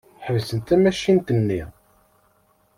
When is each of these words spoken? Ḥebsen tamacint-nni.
Ḥebsen 0.25 0.59
tamacint-nni. 0.59 1.61